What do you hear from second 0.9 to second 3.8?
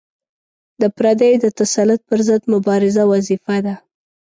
پردیو د تسلط پر ضد مبارزه وظیفه ده.